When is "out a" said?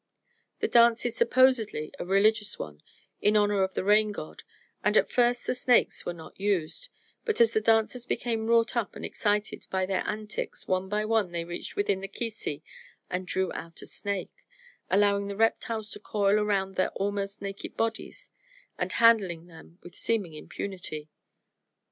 13.53-13.85